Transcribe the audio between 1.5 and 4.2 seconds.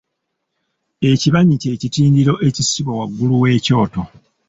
kye kitindiro ekisibwa waggulu w’ekyoto.